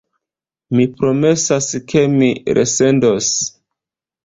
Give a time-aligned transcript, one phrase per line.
[0.77, 3.31] Mi promesas, ke mi resendos.